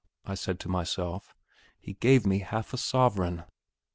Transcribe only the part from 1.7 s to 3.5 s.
"He gave me half a sovereign."